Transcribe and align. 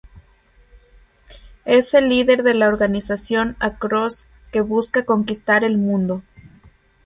Es 1.63 1.93
el 1.93 2.09
líder 2.09 2.41
de 2.41 2.55
la 2.55 2.67
organización 2.69 3.55
Across, 3.59 4.25
que 4.51 4.61
busca 4.61 5.05
conquistar 5.05 5.63
el 5.63 5.77
mundo. 5.77 6.23